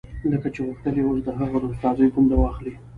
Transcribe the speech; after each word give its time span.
لکه 0.31 0.47
چې 0.53 0.59
غوښتل 0.65 0.95
يې 0.99 1.03
اوس 1.07 1.25
هغه 1.39 1.57
د 1.61 1.65
استادۍ 1.71 2.07
دنده 2.13 2.35
واخلي. 2.39 2.73